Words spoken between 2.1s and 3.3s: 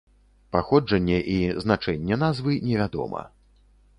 назвы невядома.